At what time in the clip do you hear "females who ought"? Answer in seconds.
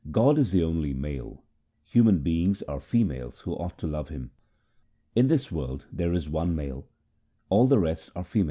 2.79-3.77